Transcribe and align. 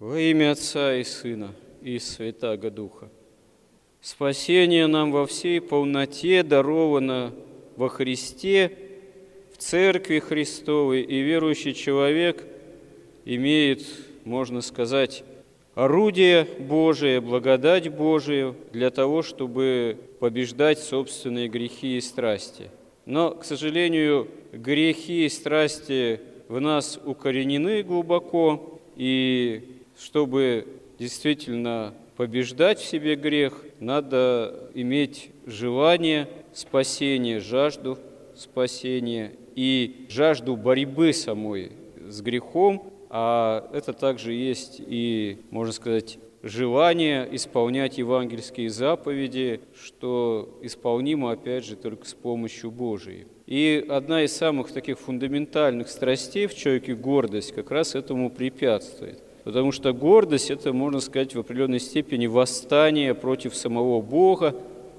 Во 0.00 0.18
имя 0.18 0.52
Отца 0.52 0.94
и 0.94 1.04
Сына 1.04 1.52
и 1.82 1.98
Святаго 1.98 2.70
Духа. 2.70 3.10
Спасение 4.00 4.86
нам 4.86 5.12
во 5.12 5.26
всей 5.26 5.60
полноте 5.60 6.42
даровано 6.42 7.34
во 7.76 7.90
Христе, 7.90 8.78
в 9.52 9.58
Церкви 9.58 10.18
Христовой, 10.20 11.02
и 11.02 11.20
верующий 11.20 11.74
человек 11.74 12.46
имеет, 13.26 13.84
можно 14.24 14.62
сказать, 14.62 15.22
орудие 15.74 16.46
Божие, 16.58 17.20
благодать 17.20 17.90
Божию 17.90 18.56
для 18.72 18.88
того, 18.88 19.20
чтобы 19.20 19.98
побеждать 20.18 20.78
собственные 20.78 21.48
грехи 21.48 21.98
и 21.98 22.00
страсти. 22.00 22.70
Но, 23.04 23.32
к 23.32 23.44
сожалению, 23.44 24.28
грехи 24.50 25.26
и 25.26 25.28
страсти 25.28 26.20
в 26.48 26.58
нас 26.58 26.98
укоренены 27.04 27.82
глубоко, 27.82 28.80
и 28.96 29.76
чтобы 30.00 30.66
действительно 30.98 31.94
побеждать 32.16 32.78
в 32.78 32.84
себе 32.84 33.16
грех, 33.16 33.64
надо 33.80 34.70
иметь 34.74 35.30
желание 35.46 36.28
спасения, 36.52 37.38
жажду 37.38 37.98
спасения 38.34 39.32
и 39.54 40.06
жажду 40.08 40.56
борьбы 40.56 41.12
самой 41.12 41.72
с 42.08 42.22
грехом, 42.22 42.90
а 43.10 43.68
это 43.74 43.92
также 43.92 44.32
есть 44.32 44.80
и, 44.80 45.38
можно 45.50 45.72
сказать, 45.72 46.18
желание 46.42 47.28
исполнять 47.32 47.98
евангельские 47.98 48.70
заповеди, 48.70 49.60
что 49.74 50.58
исполнимо, 50.62 51.32
опять 51.32 51.66
же, 51.66 51.76
только 51.76 52.06
с 52.06 52.14
помощью 52.14 52.70
Божией. 52.70 53.26
И 53.46 53.84
одна 53.88 54.22
из 54.22 54.32
самых 54.32 54.72
таких 54.72 54.98
фундаментальных 54.98 55.88
страстей 55.88 56.46
в 56.46 56.54
человеке– 56.54 56.94
гордость, 56.94 57.52
как 57.52 57.70
раз 57.70 57.94
этому 57.94 58.30
препятствует. 58.30 59.22
Потому 59.44 59.72
что 59.72 59.92
гордость– 59.92 60.50
это, 60.52 60.72
можно 60.72 61.00
сказать, 61.00 61.34
в 61.34 61.40
определенной 61.40 61.80
степени 61.80 62.26
восстание 62.26 63.14
против 63.14 63.54
самого 63.54 64.00
Бога, 64.02 64.54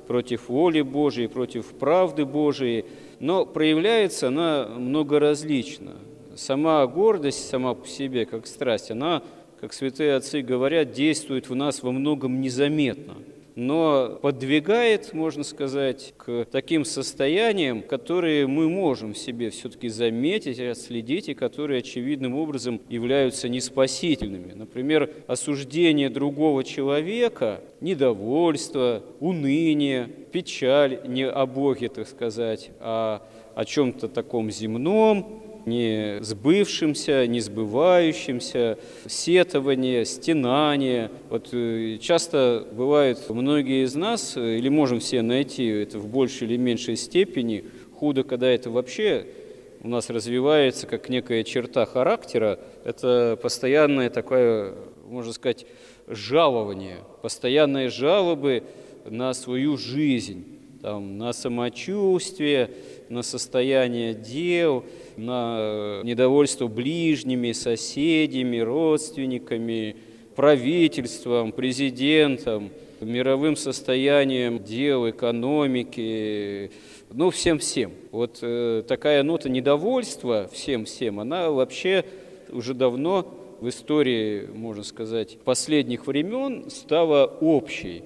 против 0.07 0.49
воли 0.49 0.81
Божией, 0.81 1.27
против 1.27 1.67
правды 1.67 2.25
Божией. 2.25 2.85
Но 3.19 3.45
проявляется 3.45 4.29
она 4.29 4.67
многоразлично. 4.77 5.93
Сама 6.35 6.85
гордость, 6.87 7.47
сама 7.47 7.75
по 7.75 7.87
себе, 7.87 8.25
как 8.25 8.47
страсть, 8.47 8.89
она, 8.89 9.21
как 9.59 9.73
святые 9.73 10.15
отцы 10.15 10.41
говорят, 10.41 10.91
действует 10.91 11.49
в 11.49 11.55
нас 11.55 11.83
во 11.83 11.91
многом 11.91 12.41
незаметно– 12.41 13.15
но 13.55 14.19
подвигает, 14.21 15.13
можно 15.13 15.43
сказать, 15.43 16.13
к 16.17 16.45
таким 16.51 16.85
состояниям, 16.85 17.81
которые 17.81 18.47
мы 18.47 18.69
можем 18.69 19.13
в 19.13 19.17
себе 19.17 19.49
все-таки 19.49 19.89
заметить, 19.89 20.59
отследить, 20.59 21.29
и 21.29 21.33
которые 21.33 21.79
очевидным 21.79 22.35
образом 22.35 22.81
являются 22.89 23.49
неспасительными. 23.49 24.53
Например, 24.53 25.09
осуждение 25.27 26.09
другого 26.09 26.63
человека, 26.63 27.61
недовольство, 27.81 29.03
уныние, 29.19 30.07
печаль 30.31 31.01
не 31.05 31.27
о 31.27 31.45
Боге, 31.45 31.89
так 31.89 32.07
сказать, 32.07 32.71
а 32.79 33.21
о 33.55 33.65
чем-то 33.65 34.07
таком 34.07 34.49
земном, 34.49 35.50
не 35.65 36.19
сбывшимся, 36.21 37.27
не 37.27 37.39
сбывающимся, 37.39 38.77
сетование, 39.07 40.05
стенание. 40.05 41.11
Вот 41.29 41.49
э, 41.53 41.97
часто 42.01 42.67
бывает, 42.71 43.29
многие 43.29 43.85
из 43.85 43.95
нас, 43.95 44.35
э, 44.37 44.57
или 44.57 44.69
можем 44.69 44.99
все 44.99 45.21
найти 45.21 45.67
это 45.67 45.99
в 45.99 46.07
большей 46.07 46.47
или 46.47 46.57
меньшей 46.57 46.95
степени, 46.95 47.65
худо, 47.93 48.23
когда 48.23 48.49
это 48.49 48.69
вообще 48.69 49.27
у 49.83 49.87
нас 49.87 50.09
развивается 50.09 50.87
как 50.87 51.09
некая 51.09 51.43
черта 51.43 51.85
характера, 51.85 52.59
это 52.83 53.37
постоянное 53.41 54.09
такое, 54.09 54.75
можно 55.07 55.33
сказать, 55.33 55.65
жалование, 56.07 56.97
постоянные 57.21 57.89
жалобы 57.89 58.63
на 59.05 59.33
свою 59.33 59.77
жизнь, 59.77 60.45
там, 60.81 61.17
на 61.17 61.33
самочувствие, 61.33 62.71
на 63.09 63.21
состояние 63.21 64.13
дел, 64.13 64.83
на 65.17 66.01
недовольство 66.03 66.67
ближними, 66.67 67.51
соседями, 67.51 68.57
родственниками, 68.59 69.95
правительством, 70.35 71.51
президентом, 71.51 72.71
мировым 72.99 73.55
состоянием 73.55 74.63
дел, 74.63 75.09
экономики, 75.09 76.71
ну, 77.11 77.29
всем-всем. 77.29 77.91
Вот 78.11 78.39
э, 78.41 78.83
такая 78.87 79.23
нота 79.23 79.49
недовольства 79.49 80.49
всем-всем, 80.51 81.19
она 81.19 81.51
вообще 81.51 82.05
уже 82.49 82.73
давно 82.73 83.27
в 83.59 83.69
истории, 83.69 84.47
можно 84.53 84.83
сказать, 84.83 85.37
последних 85.43 86.07
времен 86.07 86.69
стала 86.69 87.25
общей. 87.25 88.03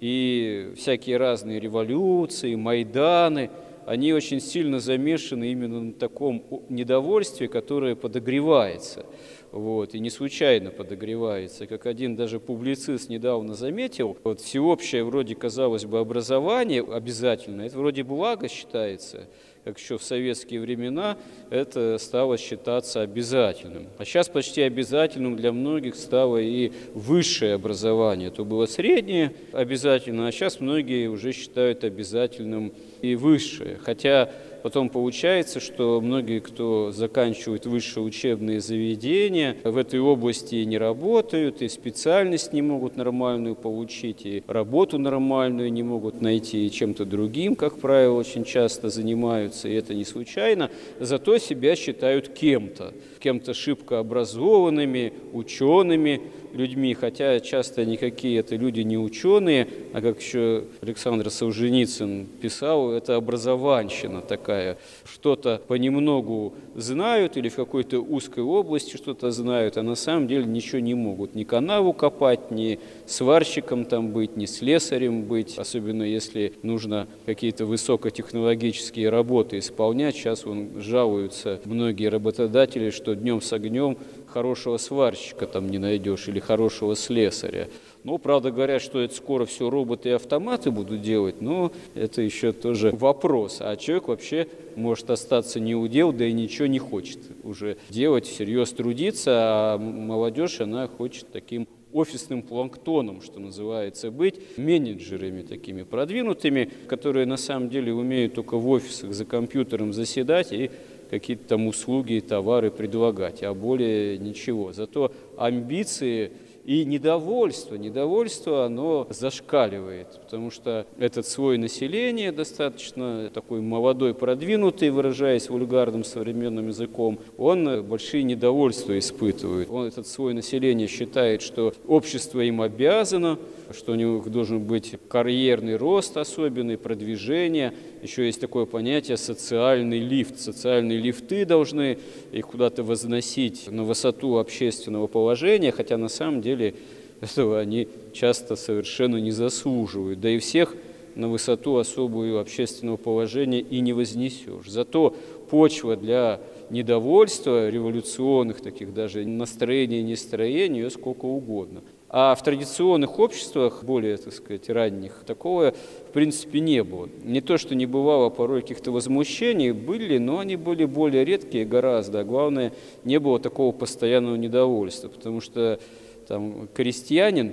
И 0.00 0.72
всякие 0.76 1.16
разные 1.16 1.60
революции, 1.60 2.54
Майданы– 2.54 3.50
они 3.86 4.12
очень 4.12 4.40
сильно 4.40 4.80
замешаны 4.80 5.52
именно 5.52 5.80
на 5.80 5.92
таком 5.92 6.42
недовольстве, 6.68 7.46
которое 7.46 7.94
подогревается. 7.94 9.06
Вот, 9.52 9.94
и 9.94 10.00
не 10.00 10.10
случайно 10.10 10.70
подогревается. 10.70 11.66
Как 11.66 11.86
один 11.86 12.16
даже 12.16 12.40
публицист 12.40 13.08
недавно 13.08 13.54
заметил, 13.54 14.16
вот 14.24 14.40
всеобщее 14.40 15.04
вроде, 15.04 15.34
казалось 15.34 15.84
бы, 15.84 15.98
образование 15.98 16.82
обязательно, 16.82 17.62
это 17.62 17.78
вроде 17.78 18.02
благо 18.02 18.48
считается, 18.48 19.28
как 19.64 19.78
еще 19.78 19.98
в 19.98 20.02
советские 20.02 20.60
времена 20.60 21.16
это 21.50 21.96
стало 21.98 22.38
считаться 22.38 23.00
обязательным. 23.00 23.88
А 23.98 24.04
сейчас 24.04 24.28
почти 24.28 24.62
обязательным 24.62 25.36
для 25.36 25.52
многих 25.52 25.96
стало 25.96 26.36
и 26.36 26.72
высшее 26.94 27.54
образование. 27.54 28.30
То 28.30 28.44
было 28.44 28.66
среднее 28.66 29.32
обязательно, 29.52 30.28
а 30.28 30.32
сейчас 30.32 30.60
многие 30.60 31.08
уже 31.08 31.32
считают 31.32 31.82
обязательным 31.82 32.72
и 33.02 33.16
высшее. 33.16 33.78
Хотя 33.82 34.30
потом 34.66 34.88
получается, 34.88 35.60
что 35.60 36.00
многие, 36.00 36.40
кто 36.40 36.90
заканчивают 36.90 37.66
высшие 37.66 38.02
учебные 38.02 38.60
заведения, 38.60 39.56
в 39.62 39.76
этой 39.76 40.00
области 40.00 40.56
не 40.56 40.76
работают, 40.76 41.62
и 41.62 41.68
специальность 41.68 42.52
не 42.52 42.62
могут 42.62 42.96
нормальную 42.96 43.54
получить, 43.54 44.26
и 44.26 44.42
работу 44.48 44.98
нормальную 44.98 45.72
не 45.72 45.84
могут 45.84 46.20
найти, 46.20 46.66
и 46.66 46.70
чем-то 46.72 47.04
другим, 47.04 47.54
как 47.54 47.78
правило, 47.78 48.18
очень 48.18 48.42
часто 48.42 48.88
занимаются, 48.88 49.68
и 49.68 49.74
это 49.74 49.94
не 49.94 50.04
случайно, 50.04 50.68
зато 50.98 51.38
себя 51.38 51.76
считают 51.76 52.30
кем-то, 52.30 52.92
кем-то 53.20 53.54
шибко 53.54 54.00
образованными, 54.00 55.12
учеными, 55.32 56.22
людьми, 56.56 56.94
хотя 56.94 57.40
часто 57.40 57.84
никакие 57.84 58.40
это 58.40 58.56
люди 58.56 58.80
не 58.80 58.98
ученые, 58.98 59.68
а 59.92 60.00
как 60.00 60.20
еще 60.20 60.64
Александр 60.80 61.30
Солженицын 61.30 62.26
писал, 62.40 62.92
это 62.92 63.16
образованщина 63.16 64.22
такая. 64.22 64.78
Что-то 65.04 65.60
понемногу 65.68 66.54
знают 66.74 67.36
или 67.36 67.48
в 67.48 67.56
какой-то 67.56 68.00
узкой 68.00 68.44
области 68.44 68.96
что-то 68.96 69.30
знают, 69.30 69.76
а 69.76 69.82
на 69.82 69.94
самом 69.94 70.28
деле 70.28 70.44
ничего 70.44 70.80
не 70.80 70.94
могут. 70.94 71.34
Ни 71.34 71.44
канаву 71.44 71.92
копать, 71.92 72.50
ни 72.50 72.78
сварщиком 73.06 73.84
там 73.84 74.10
быть, 74.10 74.36
ни 74.36 74.46
слесарем 74.46 75.24
быть, 75.24 75.58
особенно 75.58 76.02
если 76.02 76.52
нужно 76.62 77.06
какие-то 77.26 77.66
высокотехнологические 77.66 79.08
работы 79.08 79.58
исполнять. 79.58 80.16
Сейчас 80.16 80.46
он 80.46 80.80
жалуются 80.80 81.60
многие 81.64 82.08
работодатели, 82.08 82.90
что 82.90 83.14
днем 83.14 83.40
с 83.40 83.52
огнем 83.52 83.96
хорошего 84.36 84.76
сварщика 84.76 85.46
там 85.46 85.66
не 85.70 85.78
найдешь 85.78 86.28
или 86.28 86.40
хорошего 86.40 86.94
слесаря. 86.94 87.68
Ну, 88.04 88.18
правда, 88.18 88.50
говорят, 88.50 88.82
что 88.82 89.00
это 89.00 89.14
скоро 89.14 89.46
все 89.46 89.70
роботы 89.70 90.10
и 90.10 90.12
автоматы 90.12 90.70
будут 90.70 91.00
делать, 91.00 91.40
но 91.40 91.72
это 91.94 92.20
еще 92.20 92.52
тоже 92.52 92.90
вопрос. 92.90 93.58
А 93.60 93.76
человек 93.76 94.08
вообще 94.08 94.46
может 94.74 95.08
остаться 95.08 95.58
не 95.58 95.74
удел, 95.74 96.12
да 96.12 96.26
и 96.26 96.34
ничего 96.34 96.66
не 96.66 96.78
хочет 96.78 97.18
уже 97.44 97.78
делать, 97.88 98.26
всерьез 98.26 98.72
трудиться, 98.72 99.32
а 99.34 99.78
молодежь, 99.78 100.60
она 100.60 100.86
хочет 100.86 101.32
таким 101.32 101.66
офисным 101.96 102.42
планктоном, 102.42 103.22
что 103.22 103.40
называется, 103.40 104.10
быть 104.10 104.58
менеджерами 104.58 105.40
такими 105.40 105.82
продвинутыми, 105.82 106.70
которые 106.88 107.24
на 107.24 107.38
самом 107.38 107.70
деле 107.70 107.94
умеют 107.94 108.34
только 108.34 108.58
в 108.58 108.68
офисах 108.68 109.14
за 109.14 109.24
компьютером 109.24 109.94
заседать 109.94 110.52
и 110.52 110.70
какие-то 111.10 111.48
там 111.48 111.66
услуги 111.66 112.22
товары 112.26 112.70
предлагать, 112.70 113.42
а 113.42 113.54
более 113.54 114.18
ничего. 114.18 114.72
Зато 114.72 115.12
амбиции 115.36 116.32
и 116.66 116.84
недовольство, 116.84 117.76
недовольство, 117.76 118.64
оно 118.64 119.06
зашкаливает, 119.10 120.08
потому 120.24 120.50
что 120.50 120.84
этот 120.98 121.24
слой 121.24 121.58
населения 121.58 122.32
достаточно 122.32 123.30
такой 123.32 123.60
молодой, 123.60 124.14
продвинутый, 124.14 124.90
выражаясь 124.90 125.48
вульгарным 125.48 126.02
современным 126.02 126.66
языком, 126.66 127.20
он 127.38 127.84
большие 127.84 128.24
недовольства 128.24 128.98
испытывает. 128.98 129.70
Он, 129.70 129.86
этот 129.86 130.08
слой 130.08 130.34
населения 130.34 130.88
считает, 130.88 131.40
что 131.40 131.72
общество 131.86 132.40
им 132.40 132.60
обязано, 132.60 133.38
что 133.72 133.92
у 133.92 133.94
них 133.94 134.28
должен 134.28 134.58
быть 134.58 134.96
карьерный 135.08 135.76
рост 135.76 136.16
особенный, 136.16 136.78
продвижение, 136.78 137.74
еще 138.06 138.26
есть 138.26 138.40
такое 138.40 138.64
понятие 138.66 139.16
социальный 139.16 139.98
лифт. 139.98 140.40
Социальные 140.40 140.98
лифты 140.98 141.44
должны 141.44 141.98
их 142.32 142.46
куда-то 142.46 142.82
возносить 142.82 143.70
на 143.70 143.84
высоту 143.84 144.38
общественного 144.38 145.06
положения, 145.08 145.72
хотя 145.72 145.98
на 145.98 146.08
самом 146.08 146.40
деле 146.40 146.74
этого 147.20 147.58
они 147.58 147.88
часто 148.12 148.56
совершенно 148.56 149.16
не 149.16 149.32
заслуживают. 149.32 150.20
Да 150.20 150.30
и 150.30 150.38
всех 150.38 150.74
на 151.16 151.28
высоту 151.28 151.76
особую 151.76 152.38
общественного 152.38 152.96
положения 152.96 153.60
и 153.60 153.80
не 153.80 153.92
вознесешь. 153.92 154.68
Зато 154.68 155.16
почва 155.50 155.96
для 155.96 156.40
недовольства, 156.70 157.68
революционных 157.68 158.60
таких 158.60 158.94
даже 158.94 159.26
настроений 159.26 160.02
нестроений, 160.02 160.82
ее 160.82 160.90
сколько 160.90 161.24
угодно. 161.24 161.82
А 162.18 162.34
в 162.34 162.42
традиционных 162.42 163.18
обществах, 163.18 163.84
более, 163.84 164.16
так 164.16 164.32
сказать, 164.32 164.70
ранних, 164.70 165.22
такого, 165.26 165.74
в 166.08 166.12
принципе, 166.14 166.60
не 166.60 166.82
было. 166.82 167.10
Не 167.22 167.42
то, 167.42 167.58
что 167.58 167.74
не 167.74 167.84
бывало 167.84 168.30
порой 168.30 168.62
каких-то 168.62 168.90
возмущений, 168.90 169.72
были, 169.72 170.16
но 170.16 170.38
они 170.38 170.56
были 170.56 170.86
более 170.86 171.26
редкие 171.26 171.66
гораздо. 171.66 172.20
А 172.20 172.24
главное, 172.24 172.72
не 173.04 173.20
было 173.20 173.38
такого 173.38 173.70
постоянного 173.72 174.36
недовольства, 174.36 175.08
потому 175.08 175.42
что 175.42 175.78
там 176.26 176.68
крестьянин 176.72 177.52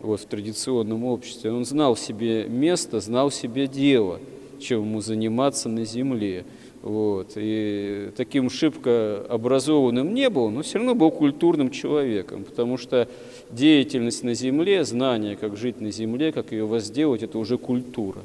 вот, 0.00 0.18
в 0.18 0.24
традиционном 0.24 1.04
обществе, 1.04 1.52
он 1.52 1.64
знал 1.64 1.94
себе 1.94 2.48
место, 2.48 2.98
знал 2.98 3.30
себе 3.30 3.68
дело, 3.68 4.18
чем 4.58 4.80
ему 4.80 5.00
заниматься 5.02 5.68
на 5.68 5.84
земле. 5.84 6.46
Вот. 6.82 7.32
И 7.36 8.10
таким 8.16 8.48
шибко 8.48 9.24
образованным 9.28 10.14
не 10.14 10.30
был, 10.30 10.50
но 10.50 10.62
все 10.62 10.78
равно 10.78 10.94
был 10.94 11.10
культурным 11.10 11.70
человеком, 11.70 12.44
потому 12.44 12.78
что 12.78 13.06
деятельность 13.50 14.24
на 14.24 14.34
земле, 14.34 14.84
знание, 14.84 15.36
как 15.36 15.56
жить 15.56 15.80
на 15.80 15.90
земле, 15.90 16.32
как 16.32 16.52
ее 16.52 16.64
возделать, 16.64 17.22
это 17.22 17.38
уже 17.38 17.58
культура. 17.58 18.20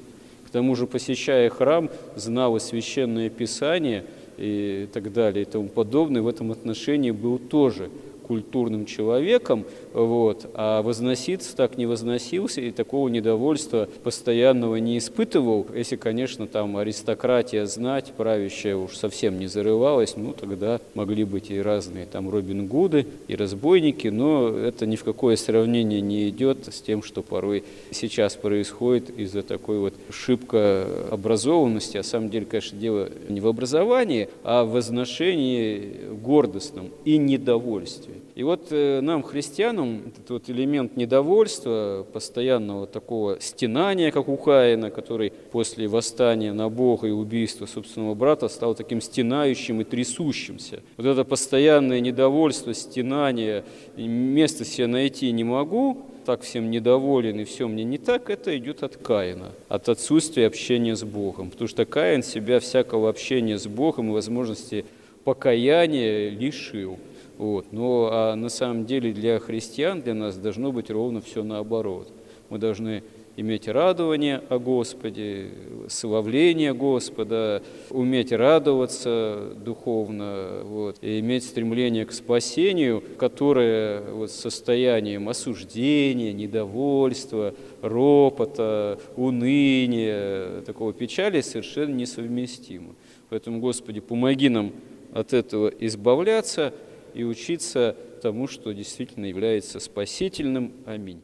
К 0.47 0.49
тому 0.51 0.75
же, 0.75 0.87
посещая 0.87 1.49
храм, 1.49 1.89
знал 2.15 2.55
и 2.55 2.61
священное 2.61 3.29
писание 3.29 4.05
и 4.37 4.87
так 4.93 5.11
далее 5.11 5.43
и 5.43 5.45
тому 5.45 5.67
подобное, 5.67 6.21
в 6.21 6.27
этом 6.27 6.51
отношении 6.51 7.11
был 7.11 7.39
тоже 7.39 7.89
культурным 8.27 8.85
человеком, 8.85 9.65
вот, 9.93 10.49
а 10.55 10.81
возноситься 10.81 11.55
так 11.55 11.77
не 11.77 11.85
возносился 11.85 12.61
и 12.61 12.71
такого 12.71 13.07
недовольства 13.07 13.87
постоянного 14.03 14.77
не 14.77 14.97
испытывал. 14.97 15.67
Если, 15.75 15.95
конечно, 15.95 16.47
там 16.47 16.77
аристократия 16.77 17.65
знать, 17.65 18.13
правящая 18.17 18.75
уж 18.75 18.97
совсем 18.97 19.37
не 19.37 19.47
зарывалась, 19.47 20.17
ну 20.17 20.33
тогда 20.33 20.79
могли 20.95 21.23
быть 21.23 21.51
и 21.51 21.61
разные 21.61 22.05
там 22.05 22.29
Робин 22.29 22.67
Гуды, 22.67 23.05
и 23.27 23.35
разбойники, 23.35 24.07
но 24.07 24.49
это 24.49 24.85
ни 24.85 24.95
в 24.95 25.03
какое 25.03 25.35
сравнение 25.35 26.01
не 26.01 26.29
идет 26.29 26.67
с 26.71 26.81
тем, 26.81 27.03
что 27.03 27.21
порой 27.21 27.63
сейчас 27.91 28.35
происходит 28.35 29.11
из-за 29.11 29.43
такой 29.43 29.77
вот 29.79 29.93
шибко 30.09 30.87
образованности. 31.11 31.97
А 31.97 32.03
самом 32.03 32.29
деле, 32.29 32.45
конечно, 32.45 32.79
дело 32.79 33.09
не 33.27 33.41
в 33.41 33.47
образовании, 33.47 34.29
а 34.43 34.63
в 34.63 34.71
возношении 34.71 35.91
гордостном 36.23 36.89
и 37.03 37.17
недовольстве. 37.17 38.14
И 38.35 38.43
вот 38.43 38.67
э, 38.71 39.01
нам, 39.01 39.23
христианам, 39.23 40.03
этот 40.07 40.29
вот 40.29 40.49
элемент 40.49 40.97
недовольства, 40.97 42.05
постоянного 42.11 42.87
такого 42.87 43.39
стенания, 43.39 44.11
как 44.11 44.27
у 44.27 44.37
Каина, 44.37 44.91
который 44.91 45.31
после 45.51 45.87
восстания 45.87 46.53
на 46.53 46.69
Бога 46.69 47.07
и 47.07 47.11
убийства 47.11 47.65
собственного 47.65 48.13
брата 48.13 48.47
стал 48.47 48.75
таким 48.75 49.01
стенающим 49.01 49.81
и 49.81 49.83
трясущимся. 49.83 50.81
Вот 50.97 51.05
это 51.05 51.23
постоянное 51.23 51.99
недовольство, 51.99 52.73
стенание, 52.73 53.63
место 53.95 54.65
себе 54.65 54.87
найти 54.87 55.31
не 55.31 55.43
могу, 55.43 56.05
так 56.25 56.41
всем 56.41 56.71
недоволен 56.71 57.39
и 57.39 57.43
все 57.43 57.67
мне 57.67 57.83
не 57.83 57.97
так, 57.97 58.29
это 58.29 58.57
идет 58.57 58.83
от 58.83 58.97
Каина, 58.97 59.51
от 59.69 59.87
отсутствия 59.89 60.47
общения 60.47 60.95
с 60.95 61.03
Богом. 61.03 61.51
Потому 61.51 61.67
что 61.67 61.85
Каин 61.85 62.23
себя 62.23 62.59
всякого 62.59 63.09
общения 63.09 63.57
с 63.57 63.67
Богом 63.67 64.09
и 64.09 64.13
возможности 64.13 64.85
покаяния 65.23 66.29
лишил. 66.29 66.97
Вот. 67.37 67.71
Но 67.71 68.09
а 68.11 68.35
на 68.35 68.49
самом 68.49 68.85
деле 68.85 69.11
для 69.11 69.39
христиан, 69.39 70.01
для 70.01 70.13
нас 70.13 70.37
должно 70.37 70.71
быть 70.71 70.89
ровно 70.89 71.21
все 71.21 71.43
наоборот. 71.43 72.11
Мы 72.49 72.59
должны 72.59 73.03
иметь 73.37 73.67
радование 73.67 74.41
о 74.49 74.59
Господе, 74.59 75.49
славление 75.89 76.73
Господа, 76.73 77.61
уметь 77.89 78.31
радоваться 78.31 79.53
духовно, 79.57 80.61
вот, 80.63 80.97
и 81.01 81.19
иметь 81.19 81.43
стремление 81.43 82.05
к 82.05 82.13
спасению, 82.13 83.03
которое 83.17 84.01
вот, 84.11 84.31
состоянием 84.31 85.27
осуждения, 85.27 86.31
недовольства, 86.31 87.53
ропота, 87.81 88.99
уныния, 89.17 90.61
такого 90.61 90.93
печали 90.93 91.41
совершенно 91.41 91.93
несовместимо. 91.93 92.95
Поэтому, 93.29 93.59
Господи, 93.59 93.99
помоги 93.99 94.49
нам 94.49 94.71
от 95.13 95.33
этого 95.33 95.67
избавляться– 95.67 96.73
и 97.15 97.23
учиться 97.23 97.95
тому, 98.21 98.47
что 98.47 98.73
действительно 98.73 99.25
является 99.25 99.79
спасительным. 99.79 100.83
Аминь. 100.85 101.23